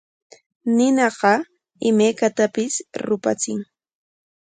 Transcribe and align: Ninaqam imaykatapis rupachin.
Ninaqam 0.75 1.41
imaykatapis 1.89 2.73
rupachin. 3.05 3.59